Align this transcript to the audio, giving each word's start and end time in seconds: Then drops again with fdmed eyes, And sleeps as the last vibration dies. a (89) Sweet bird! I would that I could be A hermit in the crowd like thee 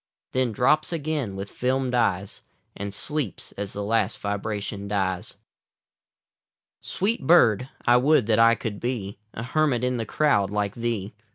Then 0.31 0.51
drops 0.51 0.91
again 0.91 1.35
with 1.35 1.51
fdmed 1.51 1.93
eyes, 1.93 2.41
And 2.75 2.91
sleeps 2.91 3.51
as 3.51 3.73
the 3.73 3.83
last 3.83 4.17
vibration 4.17 4.87
dies. 4.87 5.33
a 5.33 6.81
(89) 6.81 6.81
Sweet 6.81 7.27
bird! 7.27 7.69
I 7.85 7.97
would 7.97 8.25
that 8.25 8.39
I 8.39 8.55
could 8.55 8.79
be 8.79 9.19
A 9.35 9.43
hermit 9.43 9.83
in 9.83 9.97
the 9.97 10.07
crowd 10.07 10.49
like 10.49 10.73
thee 10.73 11.13